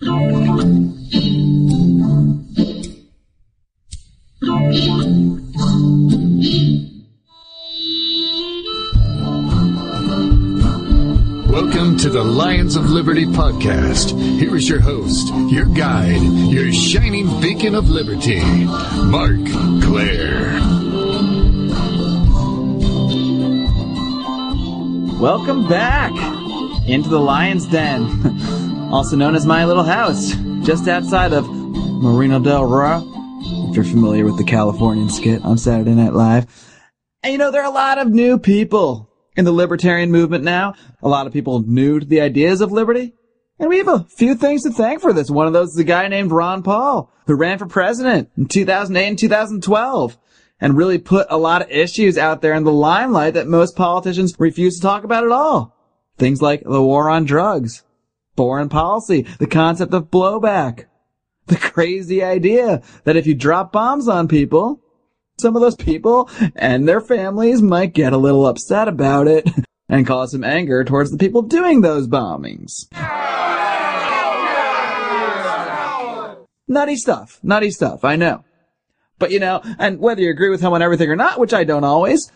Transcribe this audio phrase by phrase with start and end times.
[0.00, 0.94] Welcome
[11.98, 14.16] to the Lions of Liberty podcast.
[14.38, 18.40] Here is your host, your guide, your shining beacon of liberty,
[19.02, 19.44] Marc
[19.82, 20.60] Clair.
[25.18, 26.12] Welcome back
[26.88, 28.06] into the Lion's Den,
[28.90, 30.32] also known as my little house,
[30.62, 33.00] just outside of Marina del Rey.
[33.68, 36.46] If you're familiar with the Californian skit on Saturday Night Live.
[37.22, 40.74] And you know, there are a lot of new people in the libertarian movement now.
[41.02, 43.12] A lot of people new to the ideas of liberty.
[43.58, 45.30] And we have a few things to thank for this.
[45.30, 49.06] One of those is a guy named Ron Paul, who ran for president in 2008
[49.06, 50.18] and 2012
[50.60, 54.34] and really put a lot of issues out there in the limelight that most politicians
[54.38, 55.76] refuse to talk about at all.
[56.16, 57.82] Things like the war on drugs,
[58.38, 60.84] foreign policy, the concept of blowback,
[61.46, 64.80] the crazy idea that if you drop bombs on people,
[65.40, 69.50] some of those people and their families might get a little upset about it
[69.88, 72.86] and cause some anger towards the people doing those bombings.
[76.68, 77.40] Nutty stuff.
[77.42, 78.04] Nutty stuff.
[78.04, 78.44] I know.
[79.18, 81.64] But you know, and whether you agree with him on everything or not, which I
[81.64, 82.30] don't always,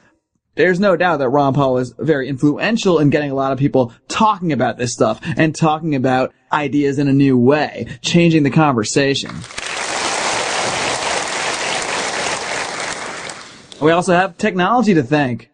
[0.55, 3.93] there's no doubt that Ron Paul was very influential in getting a lot of people
[4.09, 9.31] talking about this stuff and talking about ideas in a new way, changing the conversation.
[13.81, 15.51] We also have technology to thank.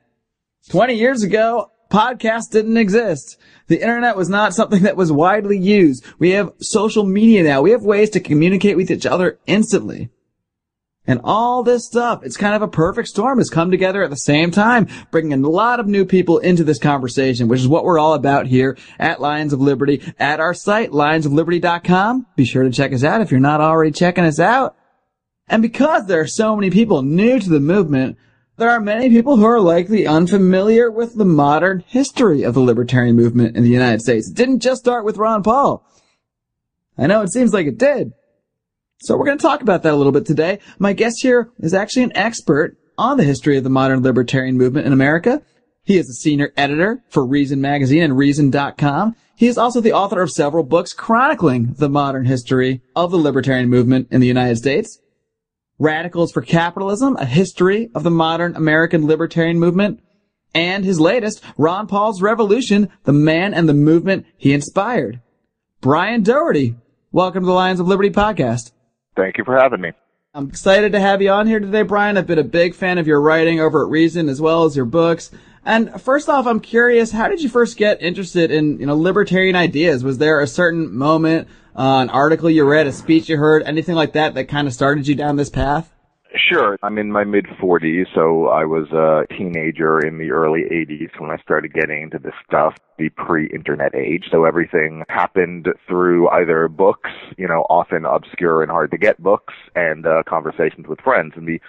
[0.71, 3.39] 20 years ago, podcasts didn't exist.
[3.69, 6.05] The internet was not something that was widely used.
[6.19, 7.63] We have social media now.
[7.63, 10.11] We have ways to communicate with each other instantly.
[11.09, 14.17] And all this stuff, it's kind of a perfect storm has come together at the
[14.17, 17.99] same time, bringing a lot of new people into this conversation, which is what we're
[17.99, 22.27] all about here at Lions of Liberty at our site, lionsofliberty.com.
[22.37, 24.77] Be sure to check us out if you're not already checking us out.
[25.49, 28.19] And because there are so many people new to the movement,
[28.59, 33.17] there are many people who are likely unfamiliar with the modern history of the libertarian
[33.17, 34.29] movement in the United States.
[34.29, 35.87] It didn't just start with Ron Paul.
[36.99, 38.13] I know it seems like it did.
[39.01, 40.59] So we're going to talk about that a little bit today.
[40.81, 44.89] My guest here is actually an expert on the history of the modern libertarian movement
[44.89, 45.41] in America.
[45.85, 49.15] He is a senior editor for Reason Magazine and Reason.com.
[49.37, 53.69] He is also the author of several books chronicling the modern history of the libertarian
[53.69, 54.99] movement in the United States.
[55.79, 60.03] Radicals for Capitalism, a history of the modern American libertarian movement,
[60.53, 65.21] and his latest, Ron Paul's Revolution, the man and the movement he inspired.
[65.81, 66.75] Brian Doherty,
[67.13, 68.73] welcome to the Lions of Liberty podcast.
[69.19, 69.91] Thank you for having me.
[70.33, 72.17] I'm excited to have you on here today, Brian.
[72.17, 74.85] I've been a big fan of your writing over at Reason as well as your
[74.85, 75.33] books.
[75.65, 79.57] And first off, I'm curious, how did you first get interested in, you know, libertarian
[79.57, 80.05] ideas?
[80.05, 83.97] Was there a certain moment uh, an article you read, a speech you heard, anything
[83.97, 85.93] like that that kind of started you down this path?
[86.39, 86.79] Sure.
[86.83, 91.31] I'm in my mid 40s, so I was a teenager in the early 80s when
[91.31, 94.27] I started getting into this stuff, the pre-internet age.
[94.31, 99.55] So everything happened through either books, you know, often obscure and hard to get books,
[99.75, 101.33] and uh, conversations with friends.
[101.37, 101.61] And the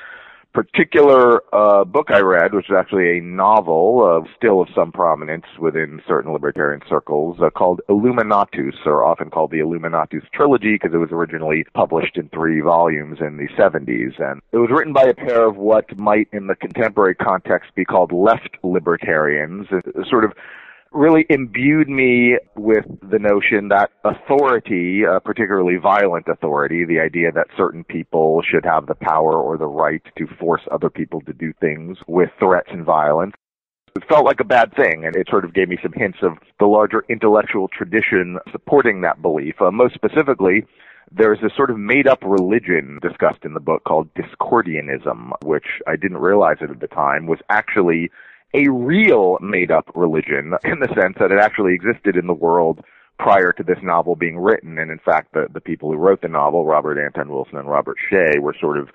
[0.54, 5.46] particular uh, book I read, which is actually a novel, uh, still of some prominence
[5.60, 10.98] within certain libertarian circles, uh, called Illuminatus, or often called the Illuminatus Trilogy, because it
[10.98, 14.20] was originally published in three volumes in the 70s.
[14.20, 17.86] And it was written by a pair of what might, in the contemporary context, be
[17.86, 19.68] called left libertarians,
[20.10, 20.34] sort of
[20.92, 27.48] really imbued me with the notion that authority, uh, particularly violent authority, the idea that
[27.56, 31.54] certain people should have the power or the right to force other people to do
[31.60, 33.34] things with threats and violence,
[33.96, 36.34] it felt like a bad thing, and it sort of gave me some hints of
[36.60, 39.56] the larger intellectual tradition supporting that belief.
[39.62, 40.66] Uh, most specifically,
[41.12, 45.96] there's a sort of made up religion discussed in the book called Discordianism, which I
[45.96, 48.12] didn't realize it at the time was actually
[48.54, 52.82] a real made up religion in the sense that it actually existed in the world
[53.18, 54.78] prior to this novel being written.
[54.78, 57.98] And in fact, the, the people who wrote the novel, Robert Anton Wilson and Robert
[58.10, 58.90] Shea, were sort of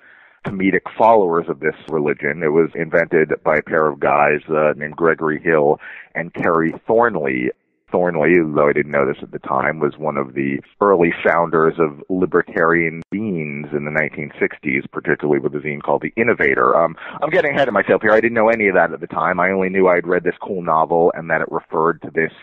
[0.45, 2.43] comedic followers of this religion.
[2.43, 5.79] It was invented by a pair of guys uh, named Gregory Hill
[6.13, 7.51] and Kerry Thornley
[7.95, 11.75] Thornley, though I didn't know this at the time, was one of the early founders
[11.79, 16.75] of libertarian zines in the 1960s, particularly with a zine called The Innovator.
[16.75, 18.11] Um, I'm getting ahead of myself here.
[18.11, 19.39] I didn't know any of that at the time.
[19.39, 22.33] I only knew I'd read this cool novel and that it referred to this,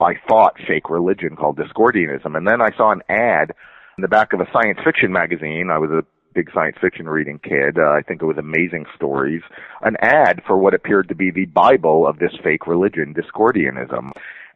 [0.00, 2.34] I thought, fake religion called Discordianism.
[2.34, 3.52] And then I saw an ad
[3.98, 5.68] in the back of a science fiction magazine.
[5.70, 6.02] I was a
[6.34, 7.76] big science fiction reading kid.
[7.78, 9.42] Uh, I think it was Amazing Stories.
[9.82, 14.12] An ad for what appeared to be the Bible of this fake religion, Discordianism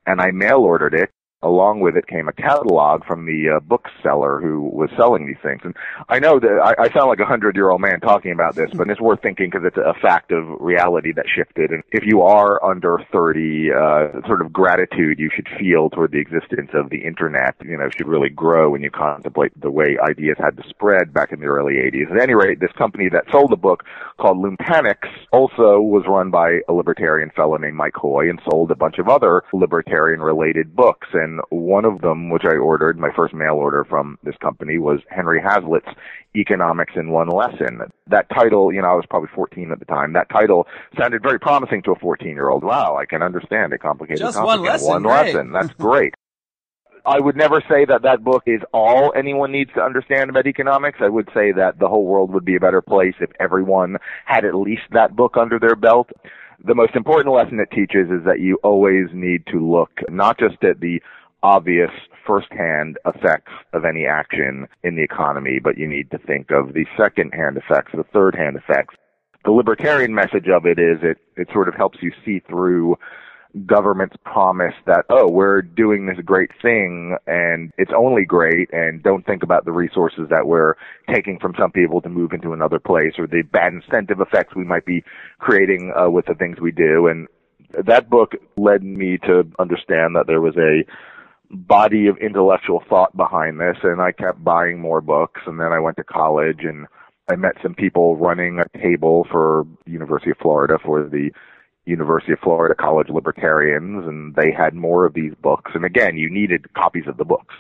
[0.08, 1.10] and I mail ordered it.
[1.42, 5.60] Along with it came a catalog from the uh, bookseller who was selling these things.
[5.62, 5.74] And
[6.08, 8.70] I know that I, I sound like a hundred year old man talking about this,
[8.74, 11.70] but it's worth thinking because it's a fact of reality that shifted.
[11.70, 16.18] And if you are under 30, uh, sort of gratitude you should feel toward the
[16.18, 20.36] existence of the internet, you know, should really grow when you contemplate the way ideas
[20.38, 22.10] had to spread back in the early 80s.
[22.10, 23.84] At any rate, this company that sold the book
[24.18, 28.76] called Loompanics also was run by a libertarian fellow named Mike Hoy and sold a
[28.76, 31.08] bunch of other libertarian related books.
[31.12, 34.78] And and one of them, which I ordered, my first mail order from this company,
[34.78, 35.88] was Henry Hazlitt's
[36.34, 37.80] Economics in One Lesson.
[38.06, 40.12] That title, you know, I was probably 14 at the time.
[40.14, 40.66] That title
[40.98, 42.64] sounded very promising to a 14 year old.
[42.64, 44.88] Wow, I can understand a complicated Just one lesson.
[44.88, 45.34] One great.
[45.34, 45.52] lesson.
[45.52, 46.14] That's great.
[47.06, 50.98] I would never say that that book is all anyone needs to understand about economics.
[51.00, 53.96] I would say that the whole world would be a better place if everyone
[54.26, 56.10] had at least that book under their belt
[56.64, 60.62] the most important lesson it teaches is that you always need to look not just
[60.64, 61.00] at the
[61.42, 61.90] obvious
[62.26, 66.84] first-hand effects of any action in the economy, but you need to think of the
[66.96, 68.94] second-hand effects, the third-hand effects.
[69.44, 72.98] The libertarian message of it is it, it sort of helps you see through
[73.66, 79.24] government's promise that, oh, we're doing this great thing and it's only great and don't
[79.24, 80.74] think about the resources that we're
[81.12, 84.64] taking from some people to move into another place or the bad incentive effects we
[84.64, 85.02] might be
[85.38, 87.06] creating uh, with the things we do.
[87.06, 87.26] And
[87.86, 90.84] that book led me to understand that there was a
[91.50, 95.80] body of intellectual thought behind this and I kept buying more books and then I
[95.80, 96.86] went to college and
[97.30, 101.30] I met some people running a table for University of Florida for the
[101.88, 105.72] University of Florida College Libertarians, and they had more of these books.
[105.74, 107.54] And again, you needed copies of the books.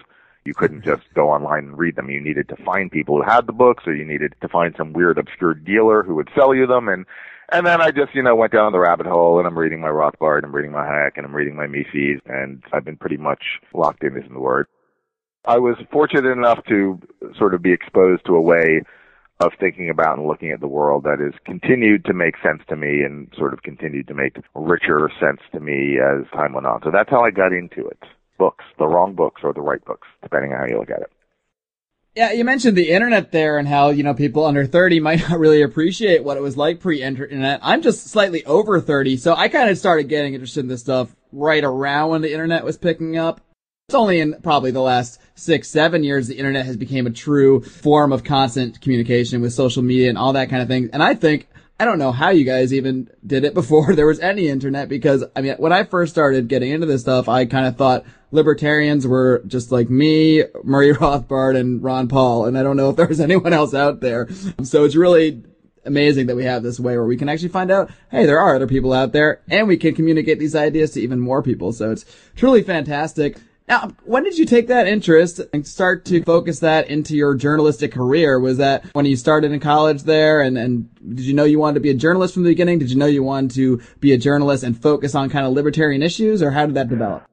[0.44, 2.10] You couldn't just go online and read them.
[2.10, 4.92] You needed to find people who had the books, or you needed to find some
[4.92, 6.88] weird, obscure dealer who would sell you them.
[6.88, 7.06] And
[7.50, 9.88] and then I just, you know, went down the rabbit hole, and I'm reading my
[9.88, 13.16] Rothbard, and I'm reading my Hayek, and I'm reading my Mises, and I've been pretty
[13.16, 13.42] much
[13.74, 14.66] locked in, isn't the word.
[15.44, 17.00] I was fortunate enough to
[17.38, 18.82] sort of be exposed to a way
[19.40, 22.76] of thinking about and looking at the world that has continued to make sense to
[22.76, 26.80] me and sort of continued to make richer sense to me as time went on.
[26.82, 28.02] So that's how I got into it.
[28.36, 31.12] Books, the wrong books or the right books, depending on how you look at it.
[32.14, 35.38] Yeah, you mentioned the internet there and how, you know, people under 30 might not
[35.38, 37.60] really appreciate what it was like pre-internet.
[37.62, 41.14] I'm just slightly over 30, so I kind of started getting interested in this stuff
[41.32, 43.40] right around when the internet was picking up.
[43.88, 47.62] It's only in probably the last six, seven years the internet has become a true
[47.62, 50.90] form of constant communication with social media and all that kind of thing.
[50.92, 51.48] And I think,
[51.80, 55.24] I don't know how you guys even did it before there was any internet because,
[55.36, 59.06] I mean, when I first started getting into this stuff, I kind of thought libertarians
[59.06, 62.46] were just like me, Murray Rothbard, and Ron Paul.
[62.46, 64.28] And I don't know if there was anyone else out there.
[64.62, 65.42] So it's really
[65.84, 68.54] amazing that we have this way where we can actually find out, hey, there are
[68.54, 71.72] other people out there and we can communicate these ideas to even more people.
[71.72, 72.04] So it's
[72.36, 73.38] truly fantastic.
[73.68, 77.92] Now, when did you take that interest and start to focus that into your journalistic
[77.92, 78.40] career?
[78.40, 81.74] Was that when you started in college there and, and did you know you wanted
[81.74, 82.78] to be a journalist from the beginning?
[82.78, 86.02] Did you know you wanted to be a journalist and focus on kind of libertarian
[86.02, 87.24] issues or how did that develop?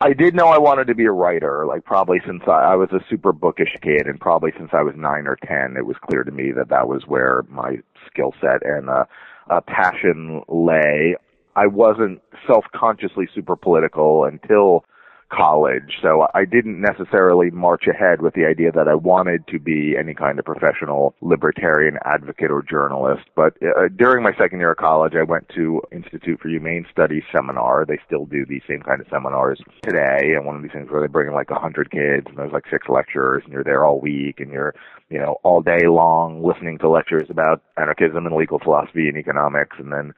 [0.00, 2.88] I did know I wanted to be a writer, like probably since I, I was
[2.92, 6.24] a super bookish kid and probably since I was nine or ten, it was clear
[6.24, 9.04] to me that that was where my skill set and uh,
[9.50, 11.16] uh, passion lay.
[11.54, 14.84] I wasn't self-consciously super political until
[15.32, 15.98] college.
[16.02, 20.14] So I didn't necessarily march ahead with the idea that I wanted to be any
[20.14, 23.22] kind of professional libertarian advocate or journalist.
[23.34, 27.22] But uh, during my second year of college, I went to Institute for Humane Studies
[27.32, 27.84] seminar.
[27.86, 30.34] They still do these same kind of seminars today.
[30.36, 32.52] And one of these things where they bring in like a hundred kids and there's
[32.52, 34.74] like six lecturers and you're there all week and you're,
[35.08, 39.76] you know, all day long listening to lectures about anarchism and legal philosophy and economics.
[39.78, 40.12] And then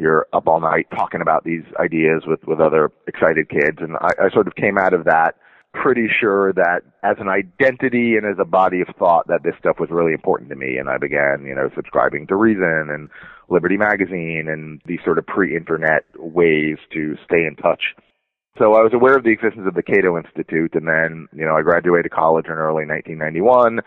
[0.00, 3.78] you're up all night talking about these ideas with, with other excited kids.
[3.80, 5.36] And I, I sort of came out of that
[5.72, 9.78] pretty sure that as an identity and as a body of thought that this stuff
[9.78, 13.08] was really important to me and I began, you know, subscribing to Reason and
[13.48, 17.94] Liberty Magazine and these sort of pre-internet ways to stay in touch.
[18.58, 21.54] So I was aware of the existence of the Cato Institute and then, you know,
[21.54, 23.80] I graduated college in early 1991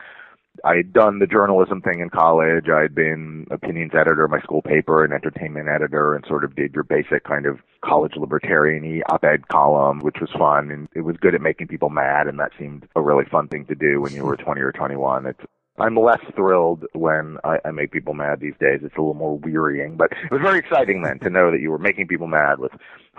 [0.63, 2.69] I had done the journalism thing in college.
[2.69, 6.74] I'd been opinions editor of my school paper and entertainment editor and sort of did
[6.74, 11.33] your basic kind of college libertarian op-ed column, which was fun and it was good
[11.33, 14.24] at making people mad and that seemed a really fun thing to do when you
[14.24, 15.25] were 20 or 21.
[15.25, 15.39] It's
[15.79, 18.81] I'm less thrilled when I, I make people mad these days.
[18.83, 21.72] It's a little more wearying, but it was very exciting then to know that you
[21.72, 22.72] were making people mad with,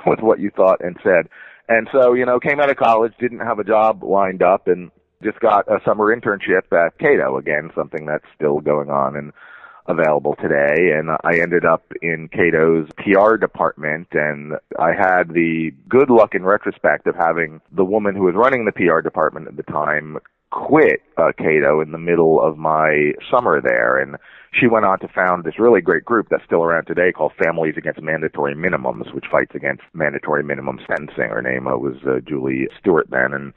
[0.07, 1.29] with what you thought and said.
[1.69, 4.93] And so, you know, came out of college, didn't have a job lined up and
[5.25, 9.17] just got a summer internship at Cato again, something that's still going on.
[9.17, 9.33] And
[9.87, 10.97] available today.
[10.97, 16.43] And I ended up in Cato's PR department and I had the good luck in
[16.43, 20.19] retrospect of having the woman who was running the PR department at the time
[20.55, 24.17] quit uh, Cato in the middle of my summer there, and
[24.53, 27.75] she went on to found this really great group that's still around today called Families
[27.77, 31.31] Against Mandatory Minimums, which fights against mandatory minimum sentencing.
[31.31, 33.53] Her name uh, was uh, Julie Stewart then, and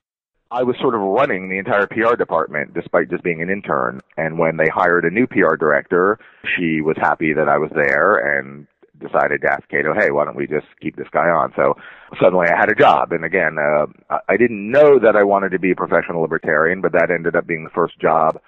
[0.51, 4.01] I was sort of running the entire PR department despite just being an intern.
[4.15, 6.19] And when they hired a new PR director,
[6.55, 8.67] she was happy that I was there and
[8.99, 11.53] decided to ask Cato, hey, why don't we just keep this guy on?
[11.55, 11.75] So
[12.21, 13.11] suddenly I had a job.
[13.11, 16.93] And again, uh, I didn't know that I wanted to be a professional libertarian, but
[16.93, 18.39] that ended up being the first job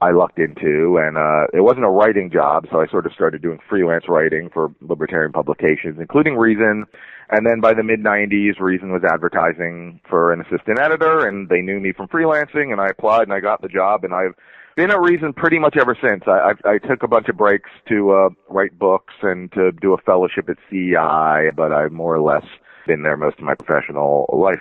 [0.00, 0.98] I lucked into.
[0.98, 2.66] And, uh, it wasn't a writing job.
[2.70, 6.84] So I sort of started doing freelance writing for libertarian publications, including Reason.
[7.30, 11.60] And then by the mid 90s, Reason was advertising for an assistant editor and they
[11.60, 14.34] knew me from freelancing and I applied and I got the job and I've
[14.76, 16.22] been at reason pretty much ever since.
[16.26, 19.94] I, I, I took a bunch of breaks to uh, write books and to do
[19.94, 22.44] a fellowship at CEI, but I've more or less
[22.86, 24.60] been there most of my professional life.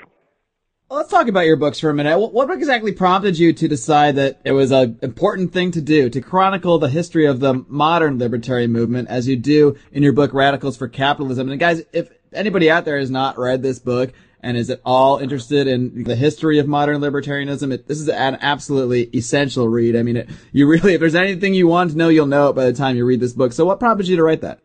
[0.87, 2.17] Let's talk about your books for a minute.
[2.19, 6.21] What exactly prompted you to decide that it was an important thing to do, to
[6.21, 10.77] chronicle the history of the modern libertarian movement as you do in your book, Radicals
[10.77, 11.49] for Capitalism?
[11.49, 15.17] And guys, if anybody out there has not read this book, and is at all
[15.17, 19.95] interested in the history of modern libertarianism, it, this is an absolutely essential read.
[19.95, 22.53] I mean, it, you really, if there's anything you want to know, you'll know it
[22.53, 23.53] by the time you read this book.
[23.53, 24.59] So what prompted you to write that?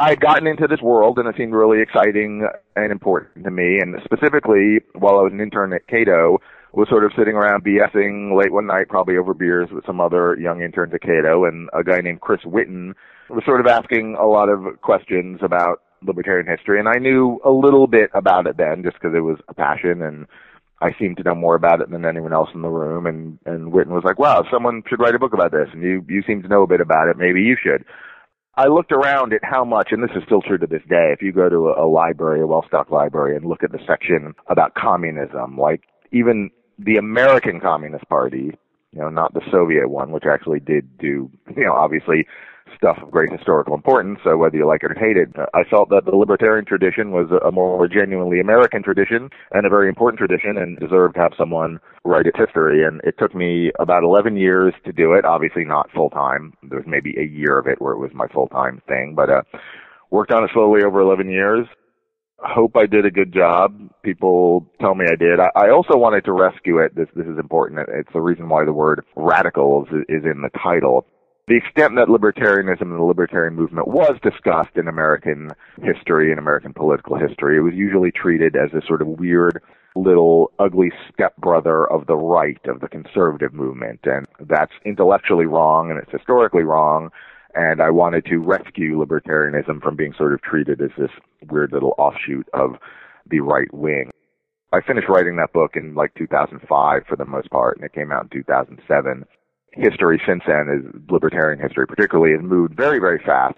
[0.00, 3.78] I had gotten into this world and it seemed really exciting and important to me.
[3.80, 6.38] And specifically, while I was an intern at Cato,
[6.72, 10.38] was sort of sitting around BSing late one night, probably over beers with some other
[10.40, 12.94] young interns at Cato, and a guy named Chris Whitten
[13.28, 17.50] was sort of asking a lot of questions about libertarian history, and I knew a
[17.50, 20.26] little bit about it then, just because it was a passion, and
[20.80, 23.06] I seemed to know more about it than anyone else in the room.
[23.06, 26.04] And and Whitten was like, "Wow, someone should write a book about this, and you
[26.08, 27.18] you seem to know a bit about it.
[27.18, 27.84] Maybe you should."
[28.56, 31.12] I looked around at how much, and this is still true to this day.
[31.12, 34.34] If you go to a, a library, a well-stocked library, and look at the section
[34.48, 38.52] about communism, like even the American Communist Party,
[38.92, 42.26] you know, not the Soviet one, which actually did do, you know, obviously
[42.76, 45.28] stuff of great historical importance, so whether you like it or hate it.
[45.54, 49.88] I felt that the libertarian tradition was a more genuinely American tradition and a very
[49.88, 52.84] important tradition and deserved to have someone write its history.
[52.84, 56.54] And it took me about 11 years to do it, obviously not full time.
[56.68, 59.30] There was maybe a year of it where it was my full time thing, but,
[59.30, 59.42] uh,
[60.10, 61.66] worked on it slowly over 11 years.
[62.38, 63.76] Hope I did a good job.
[64.02, 65.38] People tell me I did.
[65.40, 66.96] I, I also wanted to rescue it.
[66.96, 67.86] This, this is important.
[67.88, 71.06] It's the reason why the word radicals is in the title
[71.50, 75.50] the extent that libertarianism and the libertarian movement was discussed in American
[75.82, 79.60] history and American political history, it was usually treated as a sort of weird
[79.96, 83.98] little ugly stepbrother of the right, of the conservative movement.
[84.04, 87.10] And that's intellectually wrong and it's historically wrong.
[87.56, 91.10] And I wanted to rescue libertarianism from being sort of treated as this
[91.50, 92.76] weird little offshoot of
[93.28, 94.12] the right wing.
[94.72, 98.12] I finished writing that book in like 2005 for the most part, and it came
[98.12, 99.24] out in 2007
[99.72, 103.56] history since then is libertarian history particularly has moved very, very fast.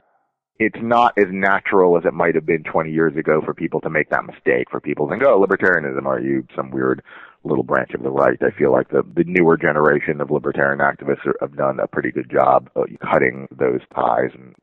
[0.58, 3.90] It's not as natural as it might have been 20 years ago for people to
[3.90, 7.02] make that mistake, for people to think, oh, libertarianism, are you some weird
[7.42, 8.38] little branch of the right?
[8.42, 12.12] I feel like the, the newer generation of libertarian activists are, have done a pretty
[12.12, 14.54] good job of cutting those ties and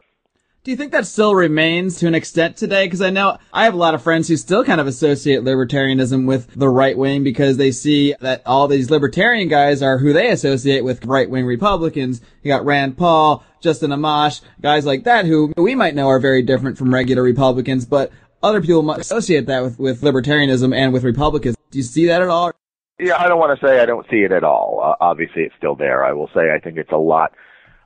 [0.64, 2.86] do you think that still remains to an extent today?
[2.86, 6.28] Because I know I have a lot of friends who still kind of associate libertarianism
[6.28, 10.30] with the right wing because they see that all these libertarian guys are who they
[10.30, 12.20] associate with right wing Republicans.
[12.44, 16.42] You got Rand Paul, Justin Amash, guys like that who we might know are very
[16.42, 18.12] different from regular Republicans, but
[18.44, 21.56] other people might associate that with, with libertarianism and with Republicans.
[21.72, 22.52] Do you see that at all?
[23.00, 24.82] Yeah, I don't want to say I don't see it at all.
[24.84, 26.04] Uh, obviously, it's still there.
[26.04, 27.32] I will say I think it's a lot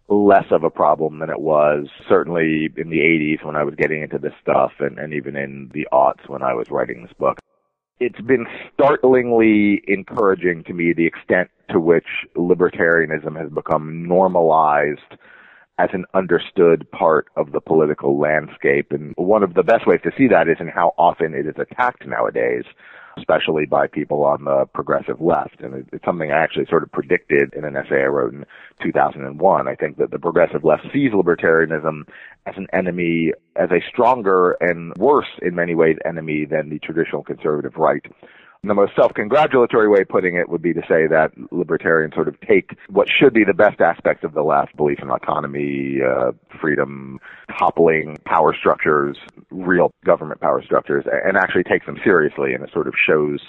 [0.09, 4.03] less of a problem than it was certainly in the 80s when I was getting
[4.03, 7.39] into this stuff and, and even in the aughts when I was writing this book.
[7.99, 14.99] It's been startlingly encouraging to me the extent to which libertarianism has become normalized
[15.79, 18.91] as an understood part of the political landscape.
[18.91, 21.55] And one of the best ways to see that is in how often it is
[21.57, 22.65] attacked nowadays
[23.17, 25.61] especially by people on the progressive left.
[25.61, 28.45] And it's something I actually sort of predicted in an essay I wrote in
[28.81, 29.67] 2001.
[29.67, 32.07] I think that the progressive left sees libertarianism
[32.45, 37.23] as an enemy, as a stronger and worse in many ways enemy than the traditional
[37.23, 38.05] conservative right
[38.63, 42.39] the most self-congratulatory way of putting it would be to say that libertarians sort of
[42.41, 47.19] take what should be the best aspects of the left, belief in autonomy, uh, freedom,
[47.59, 49.17] toppling power structures,
[49.51, 53.41] real government power structures, and actually takes them seriously, and it sort of shows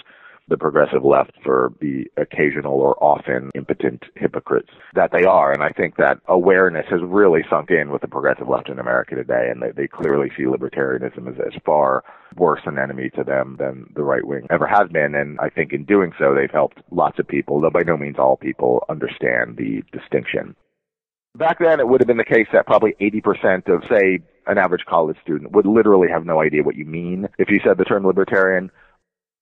[0.47, 5.51] the progressive left for the occasional or often impotent hypocrites that they are.
[5.51, 9.15] And I think that awareness has really sunk in with the progressive left in America
[9.15, 12.03] today, and they, they clearly see libertarianism as, as far
[12.37, 15.15] worse an enemy to them than the right wing ever has been.
[15.15, 18.17] And I think in doing so, they've helped lots of people, though by no means
[18.19, 20.55] all people, understand the distinction.
[21.35, 24.85] Back then, it would have been the case that probably 80% of, say, an average
[24.87, 27.27] college student would literally have no idea what you mean.
[27.37, 28.71] If you said the term libertarian,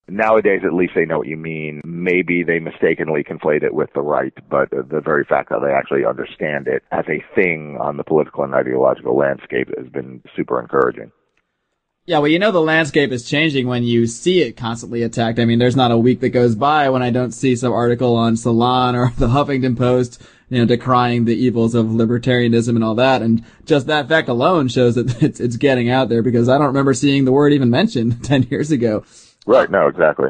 [0.10, 1.82] Nowadays, at least they know what you mean.
[1.86, 6.06] Maybe they mistakenly conflate it with the right, but the very fact that they actually
[6.06, 11.12] understand it as a thing on the political and ideological landscape has been super encouraging.
[12.06, 15.40] Yeah, well, you know the landscape is changing when you see it constantly attacked.
[15.40, 18.18] I mean, there's not a week that goes by when I don't see some article
[18.18, 22.96] on Salon or the Huffington Post, you know, decrying the evils of libertarianism and all
[22.96, 23.22] that.
[23.22, 26.68] And just that fact alone shows that it's, it's getting out there because I don't
[26.68, 29.06] remember seeing the word even mentioned 10 years ago.
[29.46, 29.70] Right.
[29.70, 30.30] No, exactly.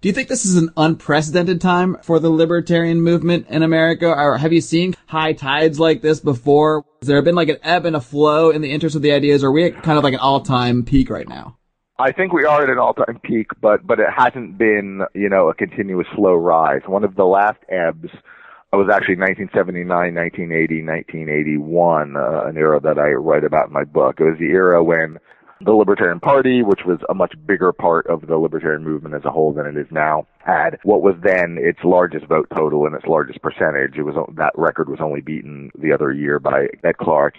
[0.00, 4.06] Do you think this is an unprecedented time for the libertarian movement in America?
[4.08, 6.84] Or have you seen high tides like this before?
[7.00, 9.42] Has there been like an ebb and a flow in the interest of the ideas?
[9.42, 11.56] Or are we at kind of like an all-time peak right now?
[11.98, 15.48] I think we are at an all-time peak, but but it hasn't been, you know,
[15.48, 16.82] a continuous slow rise.
[16.86, 18.08] One of the last ebbs
[18.72, 24.20] was actually 1979, 1980, 1981, uh, an era that I write about in my book.
[24.20, 25.18] It was the era when
[25.60, 29.30] the Libertarian Party, which was a much bigger part of the libertarian movement as a
[29.30, 33.06] whole than it is now, had what was then its largest vote total and its
[33.06, 33.96] largest percentage.
[33.96, 37.34] It was that record was only beaten the other year by Ed Clark.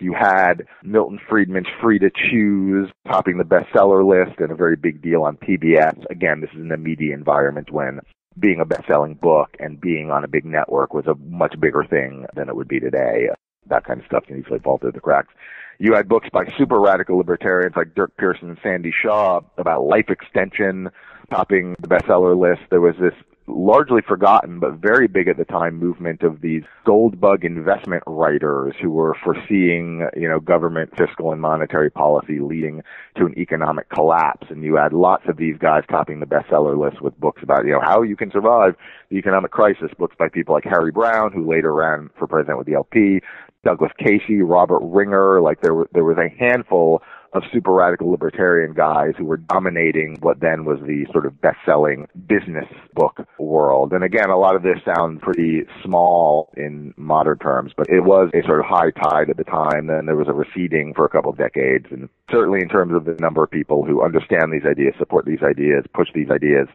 [0.00, 5.02] You had Milton Friedman's Free to Choose topping the bestseller list and a very big
[5.02, 6.04] deal on PBS.
[6.10, 8.00] Again, this is in a media environment when
[8.38, 12.24] being a best-selling book and being on a big network was a much bigger thing
[12.34, 13.28] than it would be today.
[13.68, 15.34] That kind of stuff can easily fall through the cracks.
[15.82, 20.10] You had books by super radical libertarians like Dirk Pearson and Sandy Shaw about life
[20.10, 20.90] extension
[21.30, 22.60] topping the bestseller list.
[22.68, 23.14] There was this
[23.54, 28.74] largely forgotten but very big at the time movement of these gold bug investment writers
[28.80, 32.82] who were foreseeing, you know, government fiscal and monetary policy leading
[33.16, 34.46] to an economic collapse.
[34.50, 37.72] And you had lots of these guys topping the bestseller list with books about, you
[37.72, 38.74] know, how you can survive
[39.10, 39.90] the economic crisis.
[39.98, 43.20] Books by people like Harry Browne, who later ran for president with the LP,
[43.64, 48.74] Douglas Casey, Robert Ringer, like there were, there was a handful of super radical libertarian
[48.74, 53.92] guys who were dominating what then was the sort of best-selling business book world.
[53.92, 58.30] And again, a lot of this sounds pretty small in modern terms, but it was
[58.34, 59.86] a sort of high tide at the time.
[59.86, 61.86] Then there was a receding for a couple of decades.
[61.90, 65.42] And certainly in terms of the number of people who understand these ideas, support these
[65.42, 66.66] ideas, push these ideas,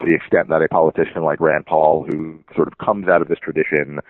[0.00, 3.28] to the extent that a politician like Rand Paul, who sort of comes out of
[3.28, 4.00] this tradition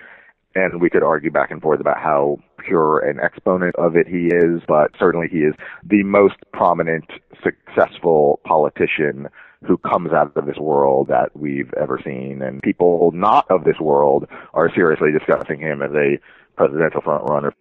[0.64, 4.26] and we could argue back and forth about how pure an exponent of it he
[4.26, 7.06] is, but certainly he is the most prominent,
[7.42, 9.28] successful politician
[9.66, 12.42] who comes out of this world that we've ever seen.
[12.42, 16.18] And people not of this world are seriously discussing him as a
[16.56, 17.52] presidential frontrunner.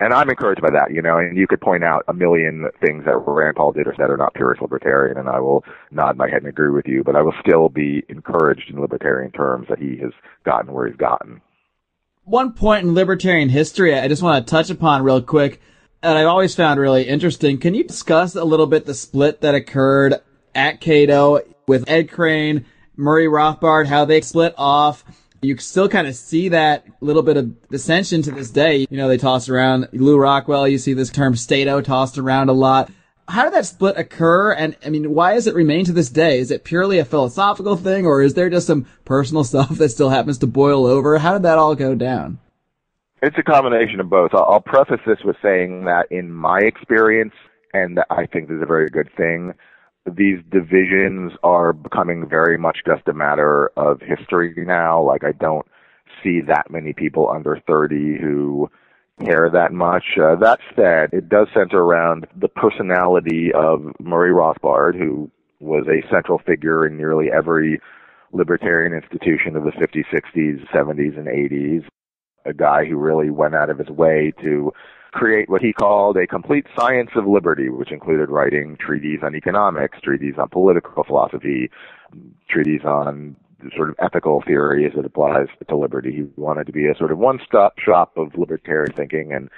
[0.00, 3.04] And I'm encouraged by that, you know, and you could point out a million things
[3.04, 6.42] that Rand Paul did that are not purist libertarian, and I will nod my head
[6.42, 9.96] and agree with you, but I will still be encouraged in libertarian terms that he
[10.02, 10.10] has
[10.44, 11.40] gotten where he's gotten
[12.24, 15.60] one point in libertarian history I just want to touch upon real quick
[16.02, 17.58] that I've always found really interesting.
[17.58, 20.16] Can you discuss a little bit the split that occurred
[20.54, 25.04] at Cato with Ed Crane, Murray Rothbard, how they split off?
[25.40, 28.86] You still kind of see that little bit of dissension to this day.
[28.88, 30.66] You know, they toss around Lew Rockwell.
[30.66, 32.90] You see this term Stato tossed around a lot
[33.28, 34.52] how did that split occur?
[34.52, 36.38] And I mean, why does it remain to this day?
[36.38, 40.10] Is it purely a philosophical thing or is there just some personal stuff that still
[40.10, 41.18] happens to boil over?
[41.18, 42.38] How did that all go down?
[43.22, 44.32] It's a combination of both.
[44.34, 47.32] I'll preface this with saying that in my experience,
[47.72, 49.54] and I think this is a very good thing,
[50.04, 55.02] these divisions are becoming very much just a matter of history now.
[55.02, 55.64] Like I don't
[56.22, 58.70] see that many people under 30 who
[59.22, 60.04] care that much.
[60.20, 66.06] Uh, that said, it does center around the personality of Murray Rothbard, who was a
[66.10, 67.80] central figure in nearly every
[68.32, 71.84] libertarian institution of the 50s, 60s, 70s, and 80s.
[72.46, 74.72] A guy who really went out of his way to
[75.12, 79.98] create what he called a complete science of liberty, which included writing treatises on economics,
[80.02, 81.70] treatises on political philosophy,
[82.50, 83.36] treatises on
[83.76, 86.12] sort of ethical theory as it applies to liberty.
[86.12, 89.48] He wanted to be a sort of one-stop shop of libertarian thinking, and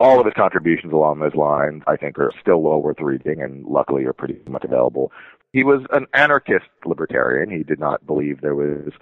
[0.00, 3.64] all of his contributions along those lines, I think, are still well worth reading, and
[3.64, 5.12] luckily are pretty much available.
[5.52, 7.50] He was an anarchist libertarian.
[7.50, 8.92] He did not believe there was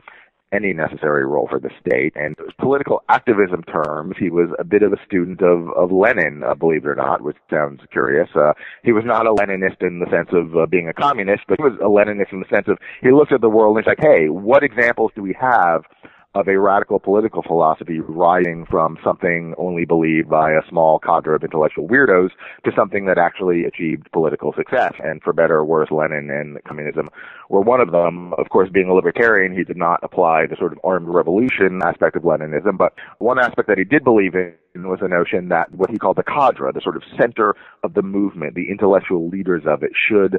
[0.52, 2.12] any necessary role for the state.
[2.16, 6.54] And political activism terms, he was a bit of a student of, of Lenin, uh,
[6.54, 8.28] believe it or not, which sounds curious.
[8.34, 11.58] Uh, he was not a Leninist in the sense of uh, being a communist, but
[11.58, 13.90] he was a Leninist in the sense of he looked at the world and he's
[13.90, 15.84] like, hey, what examples do we have
[16.34, 21.42] of a radical political philosophy rising from something only believed by a small cadre of
[21.42, 22.30] intellectual weirdos
[22.64, 24.92] to something that actually achieved political success.
[25.02, 27.10] And for better or worse, Lenin and communism
[27.48, 28.32] were one of them.
[28.34, 32.14] Of course, being a libertarian, he did not apply the sort of armed revolution aspect
[32.14, 35.90] of Leninism, but one aspect that he did believe in was the notion that what
[35.90, 39.82] he called the cadre, the sort of center of the movement, the intellectual leaders of
[39.82, 40.38] it, should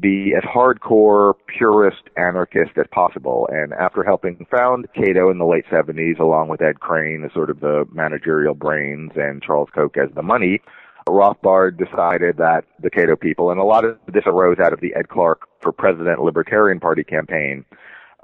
[0.00, 3.48] be as hardcore, purist anarchist as possible.
[3.52, 7.50] And after helping found Cato in the late 70s, along with Ed Crane as sort
[7.50, 10.60] of the managerial brains and Charles Koch as the money,
[11.08, 14.94] Rothbard decided that the Cato people, and a lot of this arose out of the
[14.94, 17.64] Ed Clark for President Libertarian Party campaign.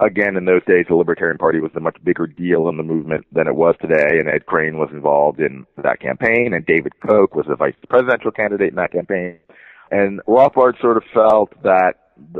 [0.00, 3.26] Again, in those days, the Libertarian Party was a much bigger deal in the movement
[3.33, 7.35] than it was today, and Ed Crane was involved in that campaign, and David Koch
[7.35, 9.38] was the vice presidential candidate in that campaign.
[9.90, 11.94] And Rothbard sort of felt that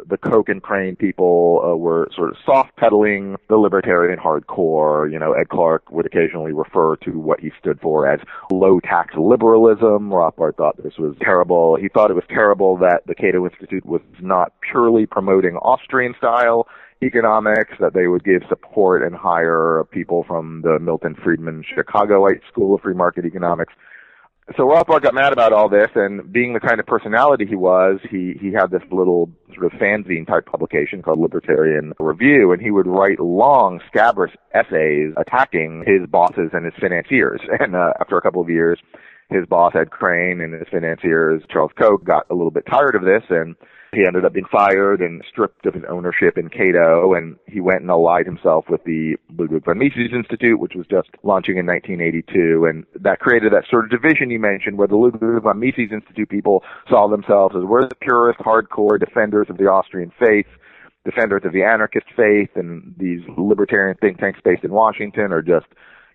[0.09, 5.11] the, Koch and Crane people uh, were sort of soft pedaling the libertarian hardcore.
[5.11, 9.15] You know, Ed Clark would occasionally refer to what he stood for as low tax
[9.17, 10.11] liberalism.
[10.11, 11.77] Rothbard thought this was terrible.
[11.77, 16.67] He thought it was terrible that the Cato Institute was not purely promoting Austrian style
[17.03, 22.75] economics, that they would give support and hire people from the Milton Friedman Chicagoite School
[22.75, 23.73] of Free Market Economics
[24.57, 27.99] so Rothbard got mad about all this, and being the kind of personality he was,
[28.11, 32.71] he he had this little sort of fanzine type publication called Libertarian Review, and he
[32.71, 37.41] would write long, scabrous essays attacking his bosses and his financiers.
[37.61, 38.79] And uh, after a couple of years,
[39.31, 43.03] his boss Ed Crane and his financiers Charles Koch got a little bit tired of
[43.03, 43.55] this, and
[43.93, 47.81] he ended up being fired and stripped of his ownership in Cato, and he went
[47.81, 52.67] and allied himself with the Ludwig von Mises Institute, which was just launching in 1982,
[52.67, 56.29] and that created that sort of division you mentioned, where the Ludwig von Mises Institute
[56.29, 60.47] people saw themselves as we're the purest, hardcore defenders of the Austrian faith,
[61.05, 65.67] defenders of the anarchist faith, and these libertarian think tanks based in Washington are just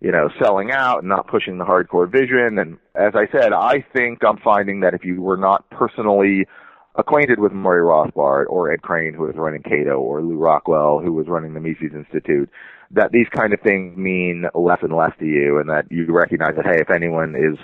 [0.04, 2.60] you know, selling out and not pushing the hardcore vision.
[2.60, 6.46] And as I said, I think I'm finding that if you were not personally
[6.96, 11.14] acquainted with Murray Rothbard or Ed Crane, who was running Cato, or Lew Rockwell, who
[11.14, 12.50] was running the Mises Institute,
[12.92, 16.54] that these kind of things mean less and less to you, and that you recognize
[16.58, 17.58] that, hey, if anyone is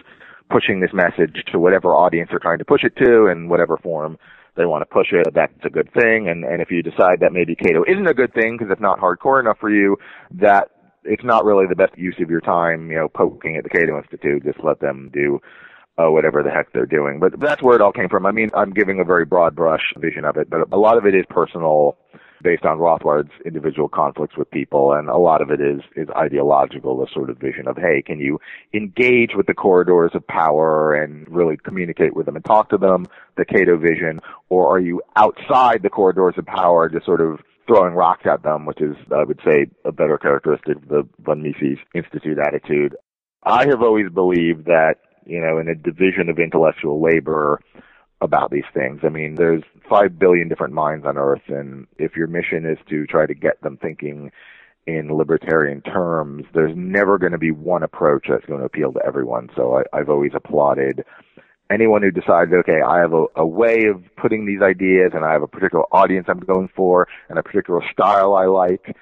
[0.50, 4.18] pushing this message to whatever audience they're trying to push it to in whatever form
[4.56, 6.28] they want to push it, that's a good thing.
[6.30, 8.98] And, and if you decide that maybe Cato isn't a good thing because it's not
[8.98, 9.98] hardcore enough for you,
[10.32, 10.72] that
[11.10, 13.98] it's not really the best use of your time, you know, poking at the Cato
[13.98, 14.44] Institute.
[14.44, 15.40] Just let them do
[15.98, 17.20] uh, whatever the heck they're doing.
[17.20, 18.26] But that's where it all came from.
[18.26, 21.06] I mean, I'm giving a very broad brush vision of it, but a lot of
[21.06, 21.98] it is personal
[22.42, 26.98] based on Rothbard's individual conflicts with people, and a lot of it is is ideological,
[26.98, 28.40] the sort of vision of, hey, can you
[28.74, 33.06] engage with the corridors of power and really communicate with them and talk to them,
[33.36, 37.40] the Cato vision, or are you outside the corridors of power, just sort of
[37.70, 41.42] throwing rocks at them, which is, I would say, a better characteristic of the von
[41.42, 42.96] Mises Institute attitude.
[43.44, 44.96] I have always believed that
[45.30, 47.62] you know, in a division of intellectual labor
[48.20, 49.02] about these things.
[49.04, 53.06] I mean, there's five billion different minds on earth, and if your mission is to
[53.06, 54.32] try to get them thinking
[54.88, 59.06] in libertarian terms, there's never going to be one approach that's going to appeal to
[59.06, 59.50] everyone.
[59.56, 61.06] So I, I've always applauded
[61.70, 65.34] anyone who decides, okay, I have a, a way of putting these ideas and I
[65.34, 68.96] have a particular audience I'm going for and a particular style I like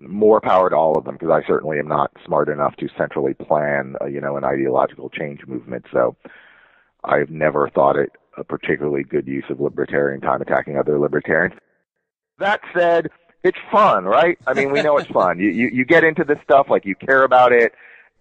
[0.00, 3.34] more power to all of them because I certainly am not smart enough to centrally
[3.34, 5.86] plan, uh, you know, an ideological change movement.
[5.92, 6.16] So
[7.04, 11.54] I've never thought it a particularly good use of libertarian time attacking other libertarians.
[12.38, 13.08] That said,
[13.42, 14.38] it's fun, right?
[14.46, 15.38] I mean, we know it's fun.
[15.46, 17.72] You, you you get into this stuff like you care about it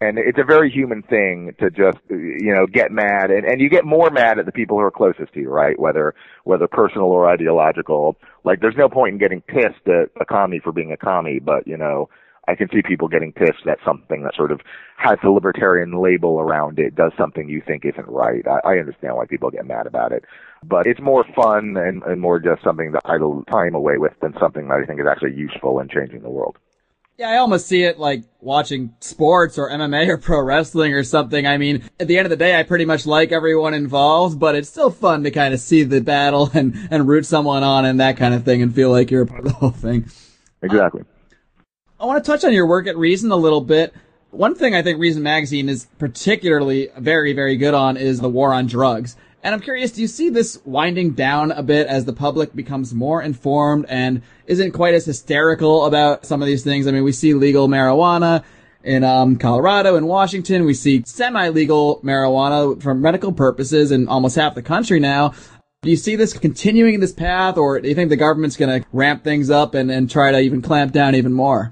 [0.02, 3.70] and it's a very human thing to just you know get mad and and you
[3.70, 7.08] get more mad at the people who are closest to you right whether whether personal
[7.08, 10.98] or ideological like there's no point in getting pissed at a commie for being a
[10.98, 12.10] commie but you know
[12.48, 14.62] I can see people getting pissed at something that sort of
[14.98, 18.46] has the libertarian label around it, does something you think isn't right.
[18.48, 20.26] I, I understand why people get mad about it.
[20.64, 24.36] But it's more fun and, and more just something to idle time away with than
[24.40, 26.58] something that I think is actually useful in changing the world.
[27.18, 31.48] Yeah, I almost see it like watching sports or MMA or pro wrestling or something.
[31.48, 34.54] I mean, at the end of the day, I pretty much like everyone involved, but
[34.54, 38.02] it's still fun to kind of see the battle and, and root someone on and
[38.02, 40.10] that kind of thing and feel like you're a part of the whole thing.
[40.62, 41.04] Exactly.
[42.00, 43.94] I want to touch on your work at Reason a little bit.
[44.32, 48.54] One thing I think Reason Magazine is particularly very, very good on is the war
[48.54, 49.16] on drugs.
[49.46, 52.96] And I'm curious, do you see this winding down a bit as the public becomes
[52.96, 56.88] more informed and isn't quite as hysterical about some of these things?
[56.88, 58.44] I mean, we see legal marijuana
[58.84, 60.66] in um, Colorado and Washington.
[60.66, 65.36] We see semi-legal marijuana for medical purposes in almost half the country now.
[65.84, 68.82] Do you see this continuing in this path, or do you think the government's going
[68.82, 71.72] to ramp things up and, and try to even clamp down even more?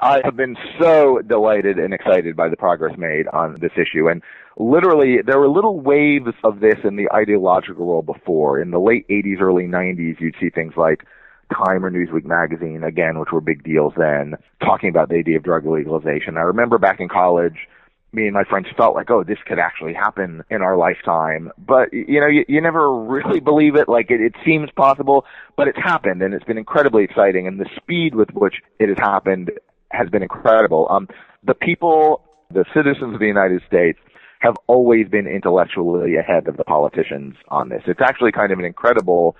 [0.00, 4.08] I have been so delighted and excited by the progress made on this issue.
[4.08, 4.22] And
[4.56, 8.60] literally, there were little waves of this in the ideological world before.
[8.60, 11.04] In the late 80s, early 90s, you'd see things like
[11.52, 15.42] Time or Newsweek magazine, again, which were big deals then, talking about the idea of
[15.42, 16.36] drug legalization.
[16.36, 17.68] I remember back in college,
[18.12, 21.50] me and my friends felt like, oh, this could actually happen in our lifetime.
[21.58, 23.88] But, you know, you, you never really believe it.
[23.88, 25.24] Like, it, it seems possible,
[25.56, 27.46] but it's happened, and it's been incredibly exciting.
[27.46, 29.50] And the speed with which it has happened
[29.90, 30.86] has been incredible.
[30.90, 31.08] Um,
[31.42, 33.98] the people, the citizens of the United States,
[34.42, 37.82] have always been intellectually ahead of the politicians on this.
[37.86, 39.36] It's actually kind of an incredible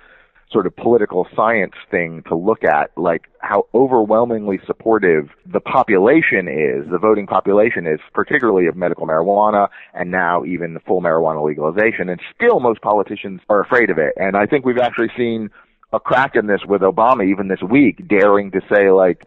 [0.49, 6.89] sort of political science thing to look at, like how overwhelmingly supportive the population is,
[6.89, 12.07] the voting population is, particularly of medical marijuana and now even full marijuana legalization.
[12.07, 14.13] And still most politicians are afraid of it.
[14.15, 15.49] And I think we've actually seen
[15.91, 19.25] a crack in this with Obama even this week, daring to say like,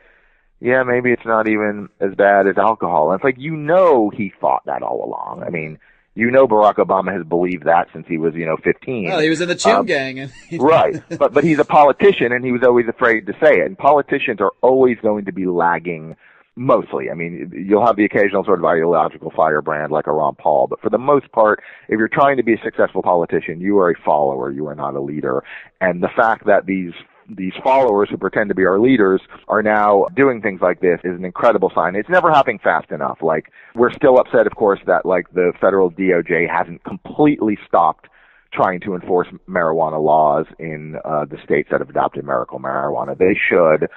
[0.60, 3.10] yeah, maybe it's not even as bad as alcohol.
[3.10, 5.42] And it's like, you know, he thought that all along.
[5.46, 5.78] I mean,
[6.14, 9.04] you know, Barack Obama has believed that since he was, you know, 15.
[9.04, 10.18] Well, he was in the Choom um, gang.
[10.18, 11.02] And right.
[11.18, 13.66] But, but he's a politician and he was always afraid to say it.
[13.66, 16.16] And politicians are always going to be lagging
[16.56, 17.10] mostly.
[17.10, 20.80] I mean, you'll have the occasional sort of ideological firebrand like a Ron Paul, but
[20.80, 23.94] for the most part, if you're trying to be a successful politician, you are a
[24.02, 25.44] follower, you are not a leader.
[25.82, 26.92] And the fact that these
[27.28, 31.16] these followers who pretend to be our leaders are now doing things like this is
[31.16, 31.96] an incredible sign.
[31.96, 33.18] It's never happening fast enough.
[33.22, 38.08] Like, we're still upset, of course, that like the federal DOJ hasn't completely stopped
[38.52, 43.16] trying to enforce marijuana laws in uh, the states that have adopted medical marijuana.
[43.16, 43.88] They should.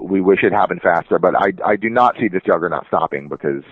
[0.00, 3.62] We wish it happened faster, but I, I do not see this juggernaut stopping because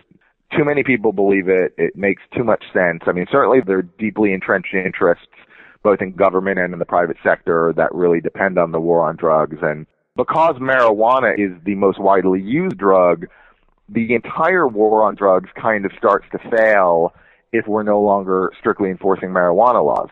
[0.57, 1.75] too many people believe it.
[1.77, 3.03] It makes too much sense.
[3.07, 5.27] I mean, certainly there are deeply entrenched interests
[5.85, 9.16] both in government and in the private sector that really depend on the war on
[9.16, 9.59] drugs.
[9.62, 13.27] And because marijuana is the most widely used drug,
[13.88, 17.12] the entire war on drugs kind of starts to fail
[17.53, 20.09] if we're no longer strictly enforcing marijuana laws.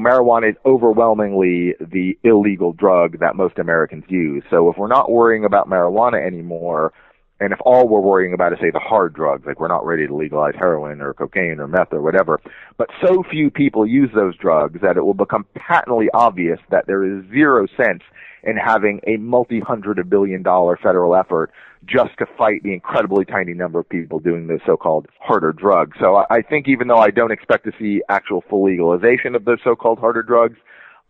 [0.00, 4.44] Marijuana is overwhelmingly the illegal drug that most Americans use.
[4.48, 6.92] So if we're not worrying about marijuana anymore,
[7.40, 10.06] and if all we're worrying about is say the hard drugs, like we're not ready
[10.06, 12.40] to legalize heroin or cocaine or meth or whatever,
[12.76, 17.04] but so few people use those drugs that it will become patently obvious that there
[17.04, 18.02] is zero sense
[18.42, 21.50] in having a multi-hundred billion dollar federal effort
[21.84, 25.96] just to fight the incredibly tiny number of people doing the so-called harder drugs.
[26.00, 29.58] So I think even though I don't expect to see actual full legalization of those
[29.62, 30.56] so-called harder drugs,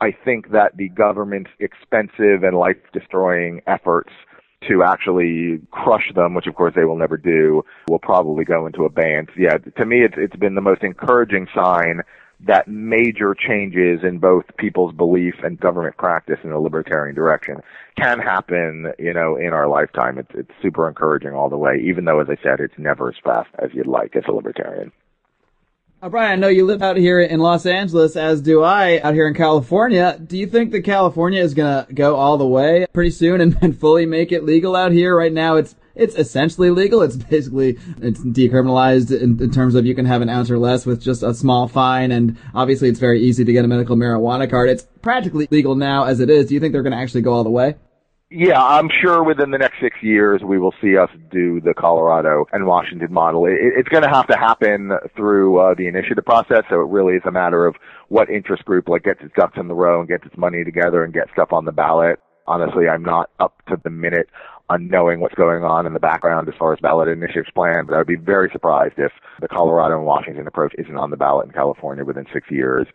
[0.00, 4.12] I think that the government's expensive and life-destroying efforts
[4.68, 8.84] to actually crush them, which of course they will never do, will probably go into
[8.84, 9.30] abeyance.
[9.36, 12.02] Yeah, to me, it's it's been the most encouraging sign
[12.46, 17.56] that major changes in both people's belief and government practice in a libertarian direction
[17.96, 20.18] can happen, you know, in our lifetime.
[20.18, 23.16] It's it's super encouraging all the way, even though, as I said, it's never as
[23.22, 24.92] fast as you'd like as a libertarian.
[26.00, 29.14] Uh, Brian, I know you live out here in Los Angeles, as do I out
[29.14, 30.16] here in California.
[30.24, 33.58] Do you think that California is going to go all the way pretty soon and,
[33.62, 35.16] and, fully make it legal out here?
[35.16, 37.02] Right now, it's it's essentially legal.
[37.02, 40.86] It's basically it's decriminalized in, in terms of you can have an ounce or less
[40.86, 44.48] with just a small fine, and obviously it's very easy to get a medical marijuana
[44.48, 44.70] card.
[44.70, 46.46] It's practically legal now as it is.
[46.46, 47.74] Do you think they're going to actually go all the way?
[48.30, 52.44] Yeah, I'm sure within the next six years we will see us do the Colorado
[52.52, 53.46] and Washington model.
[53.46, 57.14] It, it's going to have to happen through uh, the initiative process, so it really
[57.14, 57.76] is a matter of
[58.08, 61.04] what interest group like gets its ducks in the row and gets its money together
[61.04, 62.20] and gets stuff on the ballot.
[62.46, 64.28] Honestly, I'm not up to the minute
[64.68, 67.94] on knowing what's going on in the background as far as ballot initiatives plan, but
[67.94, 71.46] I would be very surprised if the Colorado and Washington approach isn't on the ballot
[71.46, 72.86] in California within six years.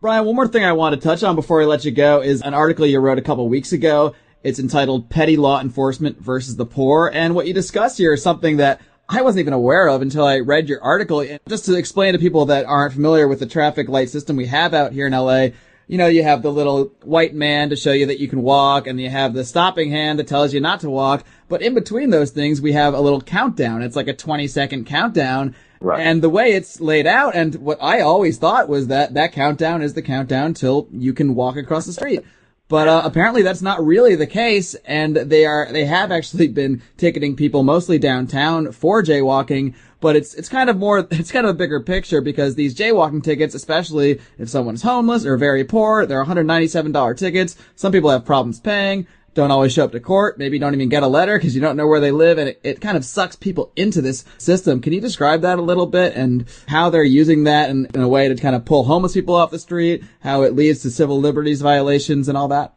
[0.00, 2.40] Brian, one more thing I want to touch on before I let you go is
[2.42, 6.66] an article you wrote a couple weeks ago it's entitled Petty Law Enforcement versus the
[6.66, 7.10] Poor.
[7.12, 10.40] And what you discuss here is something that I wasn't even aware of until I
[10.40, 11.26] read your article.
[11.48, 14.74] Just to explain to people that aren't familiar with the traffic light system we have
[14.74, 15.48] out here in LA,
[15.86, 18.86] you know, you have the little white man to show you that you can walk
[18.86, 21.24] and you have the stopping hand that tells you not to walk.
[21.48, 23.80] But in between those things, we have a little countdown.
[23.82, 25.56] It's like a 20 second countdown.
[25.80, 26.00] Right.
[26.00, 29.80] And the way it's laid out and what I always thought was that that countdown
[29.80, 32.20] is the countdown till you can walk across the street.
[32.68, 36.82] But uh, apparently that's not really the case, and they are they have actually been
[36.98, 39.74] ticketing people mostly downtown for jaywalking.
[40.00, 43.24] But it's it's kind of more it's kind of a bigger picture because these jaywalking
[43.24, 47.56] tickets, especially if someone's homeless or very poor, they're $197 tickets.
[47.74, 49.06] Some people have problems paying
[49.38, 51.76] don't always show up to court, maybe don't even get a letter because you don't
[51.76, 54.80] know where they live, and it, it, kind of sucks people into this system.
[54.80, 58.08] Can you describe that a little bit and how they're using that in, in a
[58.08, 61.20] way to kind of pull homeless people off the street, how it leads to civil
[61.20, 62.74] liberties violations and all that?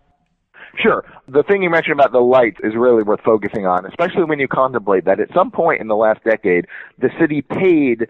[0.77, 1.03] Sure.
[1.27, 4.47] The thing you mentioned about the lights is really worth focusing on, especially when you
[4.47, 6.67] contemplate that at some point in the last decade,
[6.99, 8.07] the city paid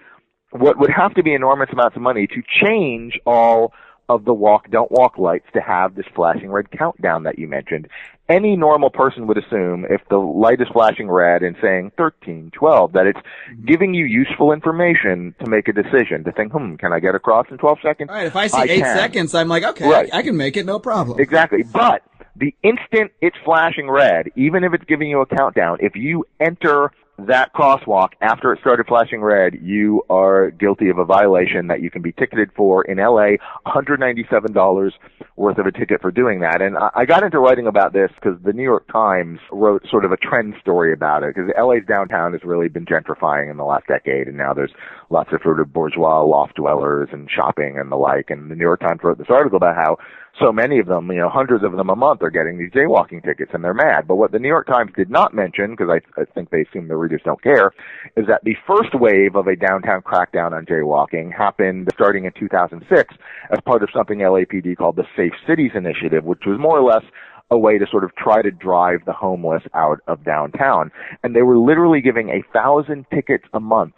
[0.50, 3.72] what would have to be enormous amounts of money to change all
[4.16, 7.88] of the walk don't walk lights to have this flashing red countdown that you mentioned.
[8.28, 12.94] Any normal person would assume if the light is flashing red and saying 13, 12,
[12.94, 13.20] that it's
[13.66, 17.48] giving you useful information to make a decision, to think, hmm, can I get across
[17.50, 18.10] in 12 seconds?
[18.10, 18.98] All right, if I see I eight can.
[18.98, 20.10] seconds, I'm like, okay, right.
[20.14, 21.20] I, I can make it, no problem.
[21.20, 21.64] Exactly.
[21.64, 22.04] But
[22.36, 26.92] the instant it's flashing red, even if it's giving you a countdown, if you enter
[27.28, 31.90] that crosswalk after it started flashing red, you are guilty of a violation that you
[31.90, 34.92] can be ticketed for in LA, $197
[35.36, 36.62] worth of a ticket for doing that.
[36.62, 40.12] And I got into writing about this because the New York Times wrote sort of
[40.12, 43.88] a trend story about it because LA's downtown has really been gentrifying in the last
[43.88, 44.74] decade and now there's
[45.10, 48.30] lots of sort of bourgeois loft dwellers and shopping and the like.
[48.30, 49.98] And the New York Times wrote this article about how
[50.40, 53.24] so many of them, you know, hundreds of them a month are getting these jaywalking
[53.24, 54.08] tickets and they're mad.
[54.08, 56.88] But what the New York Times did not mention, because I, I think they assume
[56.88, 57.72] the readers don't care,
[58.16, 63.16] is that the first wave of a downtown crackdown on jaywalking happened starting in 2006
[63.52, 67.04] as part of something LAPD called the Safe Cities Initiative, which was more or less
[67.52, 70.90] a way to sort of try to drive the homeless out of downtown.
[71.24, 73.96] And they were literally giving a thousand tickets a month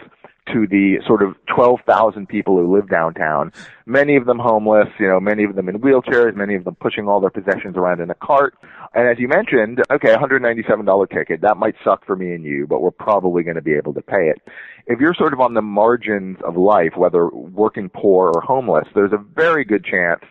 [0.51, 3.51] to the sort of 12,000 people who live downtown,
[3.85, 7.07] many of them homeless, you know, many of them in wheelchairs, many of them pushing
[7.07, 8.55] all their possessions around in a cart.
[8.93, 12.81] And as you mentioned, okay, $197 ticket, that might suck for me and you, but
[12.81, 14.41] we're probably going to be able to pay it.
[14.85, 19.13] If you're sort of on the margins of life, whether working poor or homeless, there's
[19.13, 20.21] a very good chance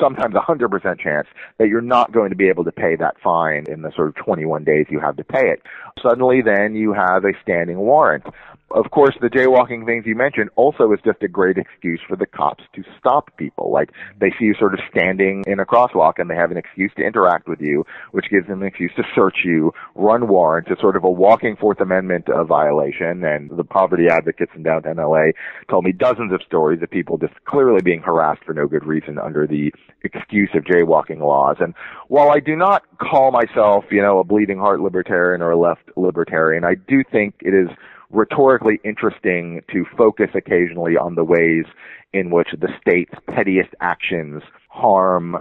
[0.00, 1.26] sometimes a 100% chance
[1.58, 4.14] that you're not going to be able to pay that fine in the sort of
[4.16, 5.62] 21 days you have to pay it.
[6.02, 8.24] Suddenly then you have a standing warrant
[8.70, 12.26] of course, the jaywalking things you mentioned also is just a great excuse for the
[12.26, 13.70] cops to stop people.
[13.70, 16.90] Like they see you sort of standing in a crosswalk and they have an excuse
[16.96, 20.68] to interact with you, which gives them an excuse to search you, run warrants.
[20.70, 23.24] It's sort of a walking Fourth Amendment uh, violation.
[23.24, 25.26] And the poverty advocates in downtown LA
[25.70, 29.18] told me dozens of stories of people just clearly being harassed for no good reason
[29.18, 31.56] under the excuse of jaywalking laws.
[31.60, 31.74] And
[32.08, 35.90] while I do not call myself, you know, a bleeding heart libertarian or a left
[35.96, 37.68] libertarian, I do think it is
[38.10, 41.64] rhetorically interesting to focus occasionally on the ways
[42.12, 45.36] in which the state's pettiest actions harm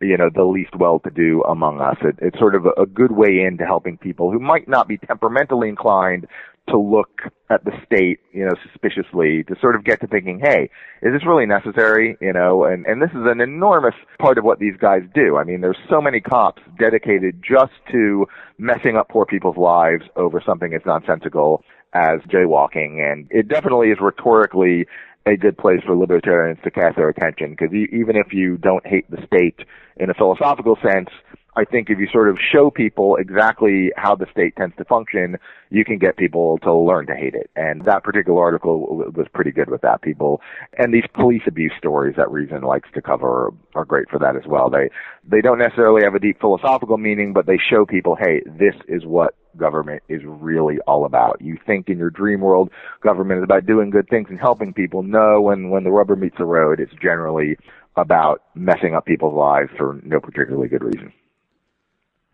[0.00, 1.96] you know the least well-to-do among us.
[2.02, 4.98] It, it's sort of a, a good way into helping people who might not be
[4.98, 6.26] temperamentally inclined
[6.68, 10.68] to look at the state, you know, suspiciously to sort of get to thinking, hey,
[11.02, 12.16] is this really necessary?
[12.20, 15.36] You know, and, and this is an enormous part of what these guys do.
[15.36, 18.26] I mean, there's so many cops dedicated just to
[18.58, 21.62] messing up poor people's lives over something as nonsensical
[21.94, 24.86] as jaywalking, and it definitely is rhetorically
[25.26, 29.10] a good place for libertarians to cast their attention because even if you don't hate
[29.10, 29.58] the state
[29.96, 31.08] in a philosophical sense,
[31.56, 35.38] I think if you sort of show people exactly how the state tends to function,
[35.70, 37.50] you can get people to learn to hate it.
[37.56, 40.02] And that particular article was pretty good with that.
[40.02, 40.42] People
[40.76, 44.42] and these police abuse stories that Reason likes to cover are great for that as
[44.46, 44.68] well.
[44.68, 44.90] They
[45.26, 49.06] they don't necessarily have a deep philosophical meaning, but they show people, hey, this is
[49.06, 51.40] what government is really all about.
[51.40, 55.02] You think in your dream world government is about doing good things and helping people.
[55.02, 57.56] No, when when the rubber meets the road, it's generally
[57.96, 61.12] about messing up people's lives for no particularly good reason.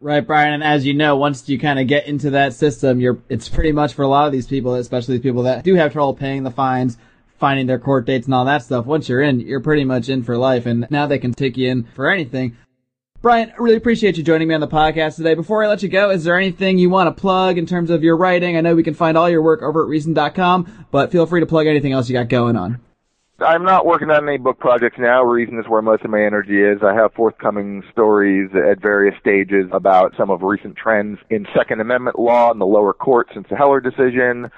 [0.03, 0.53] Right, Brian.
[0.53, 3.71] And as you know, once you kind of get into that system, you're, it's pretty
[3.71, 6.43] much for a lot of these people, especially these people that do have trouble paying
[6.43, 6.99] the fines,
[7.39, 8.85] finding their court dates and all that stuff.
[8.85, 10.67] Once you're in, you're pretty much in for life.
[10.67, 12.57] And now they can take you in for anything.
[13.21, 15.35] Brian, I really appreciate you joining me on the podcast today.
[15.35, 18.03] Before I let you go, is there anything you want to plug in terms of
[18.03, 18.57] your writing?
[18.57, 21.47] I know we can find all your work over at Reason.com, but feel free to
[21.47, 22.81] plug anything else you got going on.
[23.45, 25.23] I'm not working on any book projects now.
[25.23, 26.79] Reason is where most of my energy is.
[26.83, 32.19] I have forthcoming stories at various stages about some of recent trends in Second Amendment
[32.19, 34.51] law in the lower court since the Heller decision.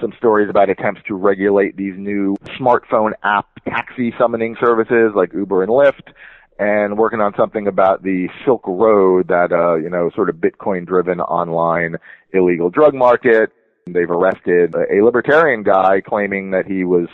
[0.00, 5.62] Some stories about attempts to regulate these new smartphone app taxi summoning services like Uber
[5.62, 6.12] and Lyft
[6.58, 11.20] and working on something about the Silk Road, that uh, you know, sort of Bitcoin-driven
[11.20, 11.96] online
[12.32, 13.50] illegal drug market.
[13.86, 17.08] They've arrested a libertarian guy claiming that he was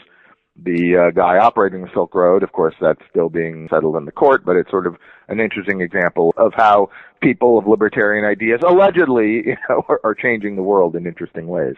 [0.63, 2.43] the uh, guy operating the Silk Road.
[2.43, 4.97] Of course, that's still being settled in the court, but it's sort of
[5.29, 10.57] an interesting example of how people of libertarian ideas allegedly you know, are, are changing
[10.57, 11.75] the world in interesting ways.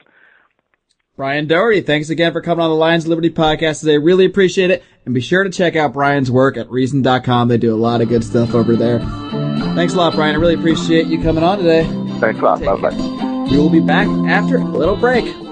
[1.17, 3.99] Brian Doherty, thanks again for coming on the Lions of Liberty podcast today.
[3.99, 4.85] Really appreciate it.
[5.05, 7.49] And be sure to check out Brian's work at Reason.com.
[7.49, 9.01] They do a lot of good stuff over there.
[9.75, 10.37] Thanks a lot, Brian.
[10.37, 11.83] I really appreciate you coming on today.
[12.21, 12.61] Thanks a lot.
[12.61, 13.49] Bye bye.
[13.51, 15.48] We will be back after a little break.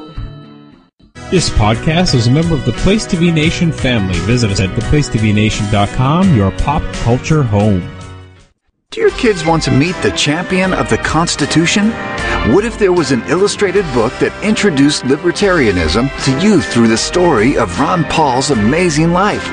[1.29, 4.17] This podcast is a member of the Place to Be Nation family.
[4.21, 7.83] Visit us at theplacetobenation.com, your pop culture home.
[8.93, 11.91] Do your kids want to meet the champion of the Constitution?
[12.55, 17.59] What if there was an illustrated book that introduced libertarianism to you through the story
[17.59, 19.49] of Ron Paul's amazing life?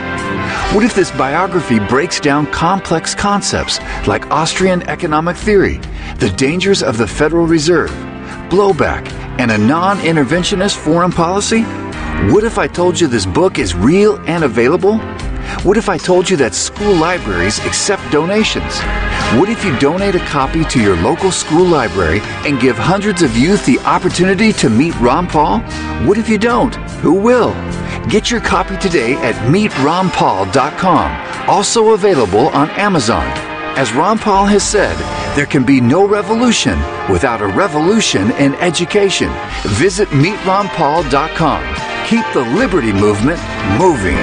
[0.76, 5.78] What if this biography breaks down complex concepts like Austrian economic theory,
[6.20, 7.90] the dangers of the Federal Reserve,
[8.52, 11.64] blowback, and a non interventionist foreign policy?
[12.32, 15.00] What if I told you this book is real and available?
[15.64, 18.80] What if I told you that school libraries accept donations?
[19.38, 23.36] What if you donate a copy to your local school library and give hundreds of
[23.38, 25.60] youth the opportunity to meet Ron Paul?
[26.08, 26.76] What if you don't?
[27.02, 27.54] Who will?
[28.10, 33.26] Get your copy today at meetronpaul.com, also available on Amazon.
[33.76, 34.96] As Ron Paul has said,
[35.36, 36.78] there can be no revolution
[37.12, 39.32] without a revolution in education.
[39.66, 41.76] Visit meetronpaul.com.
[42.08, 43.42] Keep the liberty movement
[43.80, 44.18] moving.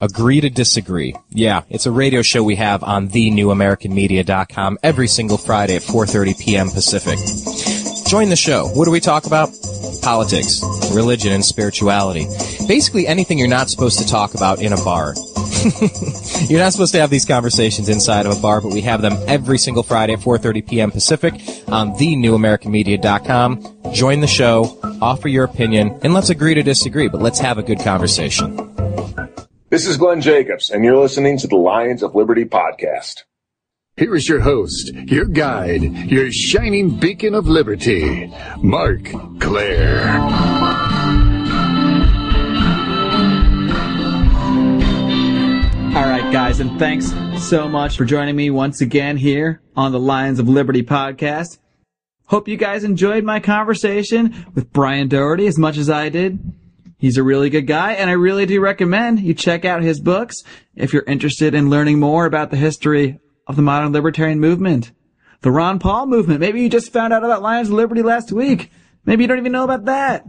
[0.00, 1.14] Agree to disagree.
[1.30, 6.70] Yeah, it's a radio show we have on thenewamericanmedia.com every single Friday at 4:30 p.m.
[6.70, 7.18] Pacific.
[8.08, 8.66] Join the show.
[8.66, 9.48] What do we talk about?
[10.02, 10.60] Politics,
[10.92, 12.26] religion, and spirituality.
[12.66, 15.14] Basically anything you're not supposed to talk about in a bar.
[16.48, 19.16] You're not supposed to have these conversations inside of a bar, but we have them
[19.26, 20.90] every single Friday at 4:30 p.m.
[20.90, 21.34] Pacific
[21.68, 23.92] on thenewamericanmedia.com.
[23.92, 27.62] Join the show, offer your opinion, and let's agree to disagree, but let's have a
[27.62, 28.56] good conversation.
[29.70, 33.22] This is Glenn Jacobs, and you're listening to the Lions of Liberty podcast.
[33.96, 40.81] Here is your host, your guide, your shining beacon of liberty, Marc Clair.
[46.62, 47.12] And thanks
[47.44, 51.58] so much for joining me once again here on the Lions of Liberty podcast.
[52.26, 56.38] Hope you guys enjoyed my conversation with Brian Doherty as much as I did.
[56.98, 60.44] He's a really good guy, and I really do recommend you check out his books
[60.76, 64.92] if you're interested in learning more about the history of the modern libertarian movement.
[65.40, 66.38] The Ron Paul movement.
[66.38, 68.70] Maybe you just found out about Lions of Liberty last week.
[69.04, 70.24] Maybe you don't even know about that.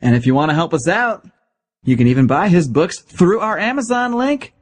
[0.00, 1.28] And if you want to help us out,
[1.82, 4.54] you can even buy his books through our Amazon link.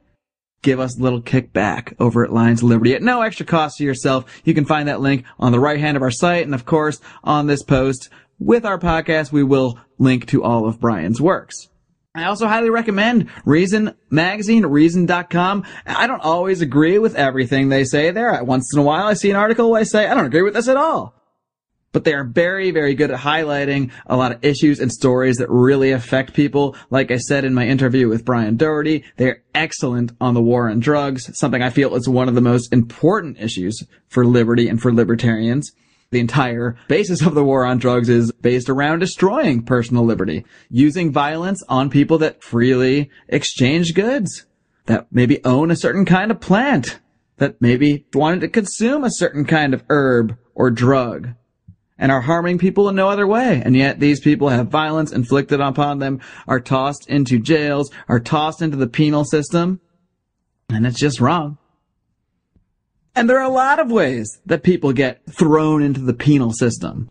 [0.67, 4.25] Give us a little kickback over at Lions Liberty at no extra cost to yourself.
[4.43, 6.43] You can find that link on the right hand of our site.
[6.43, 10.81] And of course, on this post with our podcast, we will link to all of
[10.81, 11.69] Brian's works.
[12.13, 15.63] I also highly recommend Reason Magazine, Reason.com.
[15.85, 18.43] I don't always agree with everything they say there.
[18.43, 20.55] Once in a while I see an article where I say, I don't agree with
[20.55, 21.16] this at all.
[21.97, 25.49] But they are very, very good at highlighting a lot of issues and stories that
[25.49, 26.75] really affect people.
[26.91, 30.79] Like I said in my interview with Brian Doherty, they're excellent on the war on
[30.79, 34.93] drugs, something I feel is one of the most important issues for liberty and for
[34.93, 35.71] libertarians.
[36.11, 41.11] The entire basis of the war on drugs is based around destroying personal liberty, using
[41.11, 44.45] violence on people that freely exchange goods,
[44.85, 46.99] that maybe own a certain kind of plant,
[47.37, 51.29] that maybe wanted to consume a certain kind of herb or drug,
[51.99, 53.61] and are harming people in no other way.
[53.63, 58.61] And yet these people have violence inflicted upon them, are tossed into jails, are tossed
[58.61, 59.79] into the penal system,
[60.69, 61.57] and it's just wrong.
[63.15, 67.09] And there are a lot of ways that people get thrown into the penal system.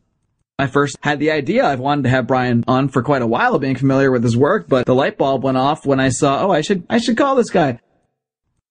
[0.59, 1.67] I first had the idea.
[1.67, 4.69] I've wanted to have Brian on for quite a while, being familiar with his work,
[4.69, 7.35] but the light bulb went off when I saw, oh, I should, I should call
[7.35, 7.81] this guy.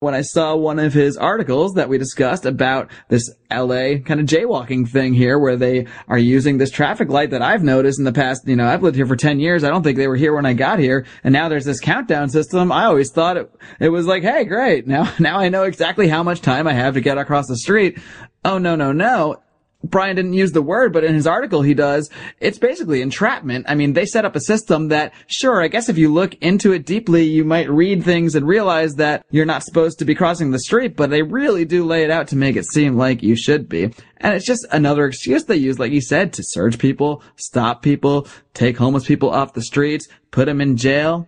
[0.06, 4.28] When I saw one of his articles that we discussed about this LA kind of
[4.28, 8.14] jaywalking thing here, where they are using this traffic light that I've noticed in the
[8.14, 9.64] past, you know, I've lived here for 10 years.
[9.64, 11.08] I don't think they were here when I got here.
[11.24, 12.72] And now there's this countdown system.
[12.72, 14.86] I always thought it, it was like, hey, great.
[14.86, 17.97] Now, now I know exactly how much time I have to get across the street.
[18.43, 19.41] Oh, no, no, no.
[19.90, 22.10] Brian didn't use the word, but in his article he does.
[22.40, 23.66] It's basically entrapment.
[23.68, 26.74] I mean, they set up a system that, sure, I guess if you look into
[26.74, 30.52] it deeply, you might read things and realize that you're not supposed to be crossing
[30.52, 33.36] the street, but they really do lay it out to make it seem like you
[33.36, 33.94] should be.
[34.18, 38.28] And it's just another excuse they use, like you said, to search people, stop people,
[38.54, 41.28] take homeless people off the streets, put them in jail.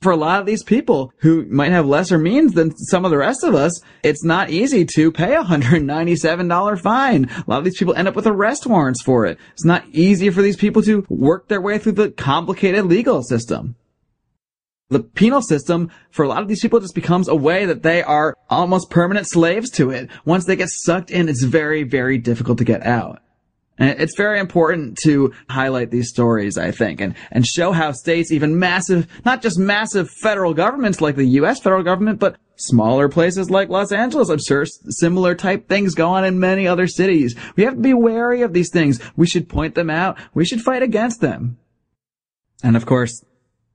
[0.00, 3.18] For a lot of these people who might have lesser means than some of the
[3.18, 7.24] rest of us, it's not easy to pay a $197 fine.
[7.24, 9.38] A lot of these people end up with arrest warrants for it.
[9.54, 13.74] It's not easy for these people to work their way through the complicated legal system.
[14.90, 18.02] The penal system for a lot of these people just becomes a way that they
[18.02, 20.08] are almost permanent slaves to it.
[20.24, 23.20] Once they get sucked in, it's very, very difficult to get out.
[23.78, 28.58] It's very important to highlight these stories, I think, and, and show how states, even
[28.58, 31.60] massive, not just massive federal governments like the U.S.
[31.60, 36.24] federal government, but smaller places like Los Angeles, I'm sure similar type things go on
[36.24, 37.36] in many other cities.
[37.56, 39.00] We have to be wary of these things.
[39.16, 40.18] We should point them out.
[40.34, 41.58] We should fight against them.
[42.62, 43.24] And of course,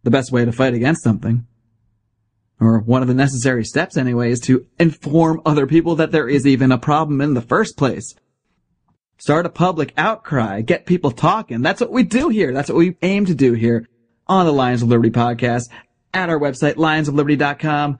[0.03, 1.47] the best way to fight against something,
[2.59, 6.45] or one of the necessary steps anyway, is to inform other people that there is
[6.45, 8.13] even a problem in the first place.
[9.23, 11.61] Start a public outcry, get people talking.
[11.61, 12.51] That's what we do here.
[12.51, 13.87] That's what we aim to do here
[14.27, 15.69] on the Lions of Liberty podcast
[16.13, 17.99] at our website, lionsofliberty.com.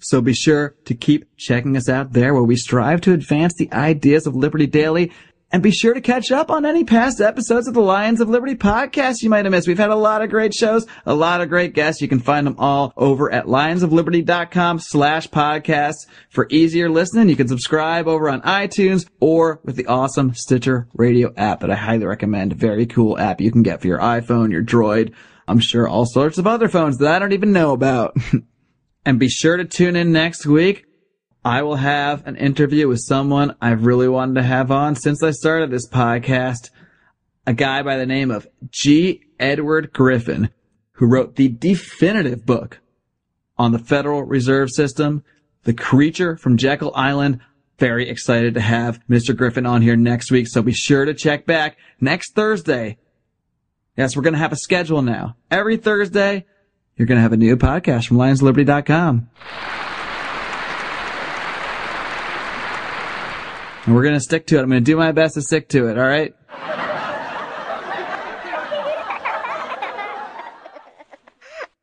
[0.00, 3.72] So be sure to keep checking us out there where we strive to advance the
[3.72, 5.12] ideas of liberty daily
[5.52, 8.56] and be sure to catch up on any past episodes of the Lions of Liberty
[8.56, 9.68] podcast you might have missed.
[9.68, 12.02] We've had a lot of great shows, a lot of great guests.
[12.02, 16.06] You can find them all over at lionsofliberty.com slash podcasts.
[16.30, 21.32] For easier listening, you can subscribe over on iTunes or with the awesome Stitcher radio
[21.36, 22.54] app that I highly recommend.
[22.54, 25.14] Very cool app you can get for your iPhone, your Droid.
[25.46, 28.16] I'm sure all sorts of other phones that I don't even know about.
[29.04, 30.85] and be sure to tune in next week
[31.46, 35.30] I will have an interview with someone I've really wanted to have on since I
[35.30, 36.70] started this podcast.
[37.46, 39.22] A guy by the name of G.
[39.38, 40.50] Edward Griffin,
[40.94, 42.80] who wrote the definitive book
[43.56, 45.22] on the Federal Reserve System,
[45.62, 47.38] the creature from Jekyll Island.
[47.78, 49.36] Very excited to have Mr.
[49.36, 52.98] Griffin on here next week, so be sure to check back next Thursday.
[53.96, 55.36] Yes, we're going to have a schedule now.
[55.48, 56.44] Every Thursday,
[56.96, 59.85] you're going to have a new podcast from lionsliberty.com.
[63.86, 64.62] And we're going to stick to it.
[64.62, 66.34] I'm going to do my best to stick to it, all right?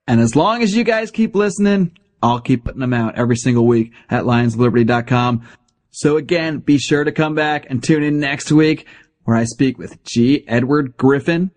[0.07, 3.65] and as long as you guys keep listening, I'll keep putting them out every single
[3.65, 5.47] week at lionsliberty.com.
[5.91, 8.85] So again, be sure to come back and tune in next week
[9.23, 10.43] where I speak with G.
[10.47, 11.51] Edward Griffin.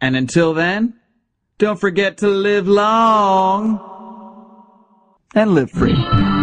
[0.00, 0.94] And until then,
[1.58, 3.80] don't forget to live long
[5.34, 6.35] and live free.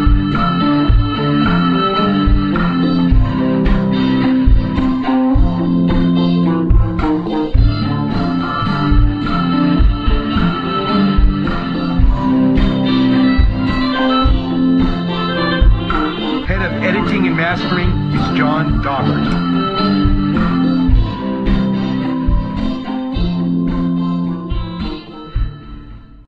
[18.84, 19.23] Head